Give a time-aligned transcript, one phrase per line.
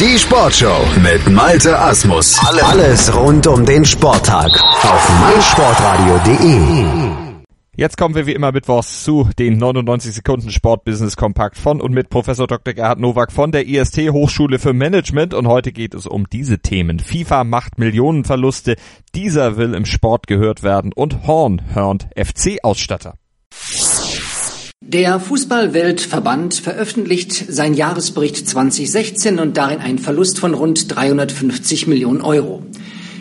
[0.00, 2.36] Die Sportshow mit Malte Asmus.
[2.64, 4.50] Alles rund um den Sporttag
[4.82, 6.84] auf meinsportradio.de.
[7.76, 12.08] Jetzt kommen wir wie immer mittwochs zu den 99 Sekunden Sportbusiness Kompakt von und mit
[12.08, 12.74] Professor Dr.
[12.74, 16.98] Gerhard Nowak von der IST Hochschule für Management und heute geht es um diese Themen.
[16.98, 18.74] FIFA macht Millionenverluste,
[19.14, 23.14] dieser will im Sport gehört werden und Horn hörnt FC Ausstatter.
[24.86, 32.62] Der Fußballweltverband veröffentlicht sein Jahresbericht 2016 und darin einen Verlust von rund 350 Millionen Euro.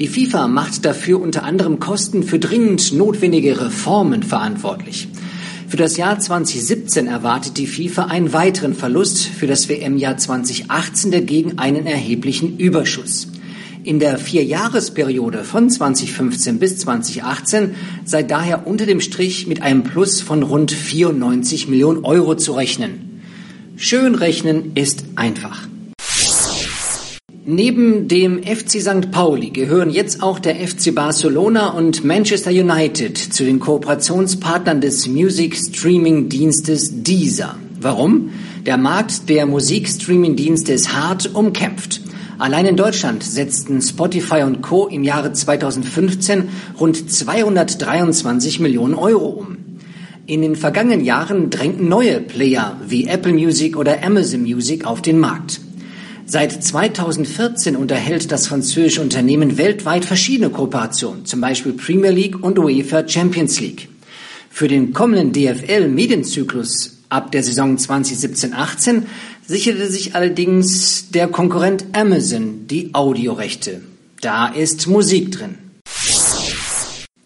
[0.00, 5.06] Die FIFA macht dafür unter anderem Kosten für dringend notwendige Reformen verantwortlich.
[5.68, 11.58] Für das Jahr 2017 erwartet die FIFA einen weiteren Verlust, für das WM-Jahr 2018 dagegen
[11.60, 13.28] einen erheblichen Überschuss.
[13.84, 17.74] In der Vierjahresperiode von 2015 bis 2018
[18.06, 23.20] sei daher unter dem Strich mit einem Plus von rund 94 Millionen Euro zu rechnen.
[23.76, 25.68] Schön rechnen ist einfach.
[27.44, 29.10] Neben dem FC St.
[29.10, 35.56] Pauli gehören jetzt auch der FC Barcelona und Manchester United zu den Kooperationspartnern des Music
[35.56, 37.56] Streaming Dienstes Deezer.
[37.78, 38.30] Warum?
[38.64, 42.00] Der Markt der Musikstreaming-Dienste ist hart umkämpft.
[42.38, 44.88] Allein in Deutschland setzten Spotify und Co.
[44.88, 46.48] im Jahre 2015
[46.80, 49.56] rund 223 Millionen Euro um.
[50.26, 55.18] In den vergangenen Jahren drängten neue Player wie Apple Music oder Amazon Music auf den
[55.18, 55.60] Markt.
[56.26, 63.06] Seit 2014 unterhält das französische Unternehmen weltweit verschiedene Kooperationen, zum Beispiel Premier League und UEFA
[63.06, 63.88] Champions League.
[64.48, 69.02] Für den kommenden DFL-Medienzyklus ab der Saison 2017-18
[69.46, 73.82] sicherte sich allerdings der Konkurrent Amazon die Audiorechte.
[74.20, 75.58] Da ist Musik drin.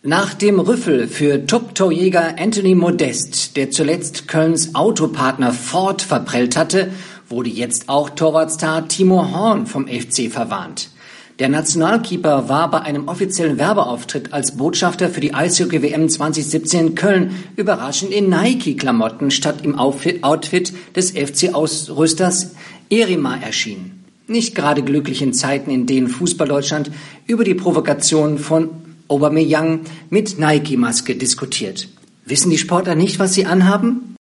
[0.02, 6.90] Nach dem Rüffel für Top-Torjäger Anthony Modest, der zuletzt Kölns Autopartner Ford verprellt hatte,
[7.28, 10.90] wurde jetzt auch Torwartstar Timo Horn vom FC verwarnt.
[11.38, 17.44] Der Nationalkeeper war bei einem offiziellen Werbeauftritt als Botschafter für die Eishockey-WM 2017 in Köln
[17.54, 22.56] überraschend in Nike-Klamotten statt im Outfit des FC-Ausrüsters
[22.90, 24.04] Erima erschienen.
[24.26, 26.90] Nicht gerade glücklich in Zeiten, in denen Fußball-Deutschland
[27.28, 28.70] über die Provokation von
[29.06, 31.88] Aubameyang mit Nike-Maske diskutiert.
[32.24, 34.16] Wissen die Sportler nicht, was sie anhaben?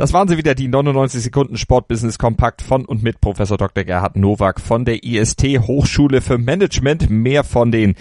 [0.00, 3.84] Das waren sie wieder, die 99 Sekunden Sportbusiness Kompakt von und mit Professor Dr.
[3.84, 7.10] Gerhard Nowak von der IST Hochschule für Management.
[7.10, 7.96] Mehr von den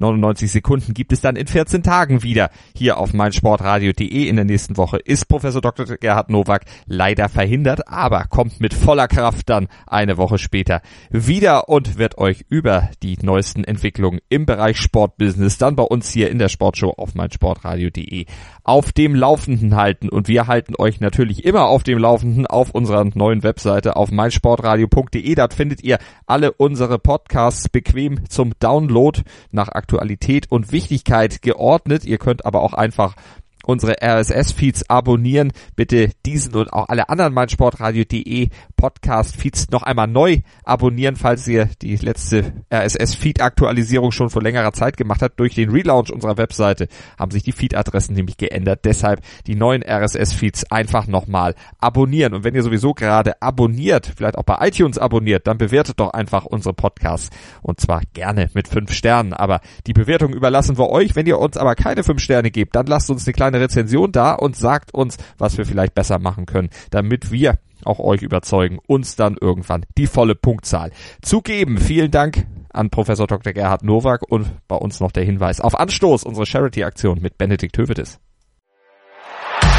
[0.00, 4.26] 99 Sekunden gibt es dann in 14 Tagen wieder hier auf meinsportradio.de.
[4.26, 5.84] In der nächsten Woche ist Professor Dr.
[5.84, 11.98] Gerhard Nowak leider verhindert, aber kommt mit voller Kraft dann eine Woche später wieder und
[11.98, 16.48] wird euch über die neuesten Entwicklungen im Bereich Sportbusiness dann bei uns hier in der
[16.48, 18.26] Sportshow auf meinsportradio.de
[18.64, 20.08] auf dem Laufenden halten.
[20.08, 25.34] Und wir halten euch natürlich immer auf dem Laufenden auf unserer neuen Webseite auf meinsportradio.de.
[25.34, 32.04] Dort findet ihr alle unsere Podcasts bequem zum Download nach Aktualität und Wichtigkeit geordnet.
[32.04, 33.16] Ihr könnt aber auch einfach
[33.64, 35.52] unsere RSS-Feeds abonnieren.
[35.76, 41.96] Bitte diesen und auch alle anderen meinsportradio.de Podcast-Feeds noch einmal neu abonnieren, falls ihr die
[41.96, 45.38] letzte RSS-Feed-Aktualisierung schon vor längerer Zeit gemacht habt.
[45.38, 46.88] Durch den Relaunch unserer Webseite
[47.18, 48.80] haben sich die Feed-Adressen nämlich geändert.
[48.84, 52.34] Deshalb die neuen RSS-Feeds einfach nochmal abonnieren.
[52.34, 56.44] Und wenn ihr sowieso gerade abonniert, vielleicht auch bei iTunes abonniert, dann bewertet doch einfach
[56.44, 57.30] unsere Podcasts.
[57.62, 59.32] Und zwar gerne mit fünf Sternen.
[59.32, 61.16] Aber die Bewertung überlassen wir euch.
[61.16, 64.32] Wenn ihr uns aber keine fünf Sterne gebt, dann lasst uns eine kleine Rezension da
[64.32, 69.16] und sagt uns, was wir vielleicht besser machen können, damit wir auch euch überzeugen, uns
[69.16, 70.90] dann irgendwann die volle Punktzahl
[71.22, 71.78] zu geben.
[71.78, 73.52] Vielen Dank an Professor Dr.
[73.52, 78.20] Gerhard Nowak und bei uns noch der Hinweis auf Anstoß, unsere Charity-Aktion mit Benedikt Hövedes.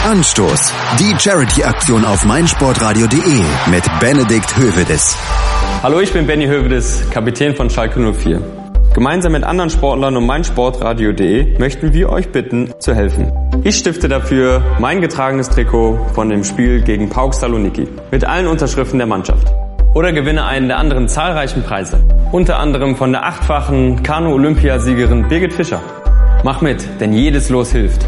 [0.04, 5.16] Anstoß, die Charity-Aktion auf meinsportradio.de mit Benedikt Hövedes.
[5.84, 8.42] Hallo, ich bin Benny Hövedes, Kapitän von Schalke 04.
[8.94, 13.32] Gemeinsam mit anderen Sportlern und meinsportradio.de möchten wir euch bitten, zu helfen.
[13.64, 18.98] Ich stifte dafür mein getragenes Trikot von dem Spiel gegen Pauk Saloniki mit allen Unterschriften
[18.98, 19.54] der Mannschaft.
[19.94, 22.04] Oder gewinne einen der anderen zahlreichen Preise.
[22.32, 25.80] Unter anderem von der achtfachen Kanu-Olympiasiegerin Birgit Fischer.
[26.44, 28.04] Mach mit, denn jedes Los hilft.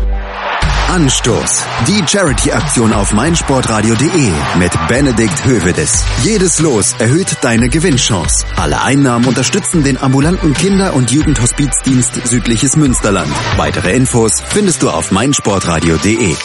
[0.93, 1.65] Anstoß.
[1.87, 6.05] Die Charity-Aktion auf meinsportradio.de mit Benedikt Hövedes.
[6.23, 8.45] Jedes Los erhöht deine Gewinnchance.
[8.57, 13.31] Alle Einnahmen unterstützen den ambulanten Kinder- und Jugendhospizdienst Südliches Münsterland.
[13.57, 16.35] Weitere Infos findest du auf meinsportradio.de.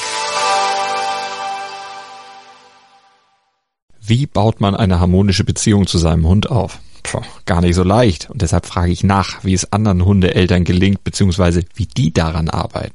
[4.00, 6.78] Wie baut man eine harmonische Beziehung zu seinem Hund auf?
[7.02, 8.30] Puh, gar nicht so leicht.
[8.30, 12.94] Und deshalb frage ich nach, wie es anderen Hundeeltern gelingt, beziehungsweise wie die daran arbeiten.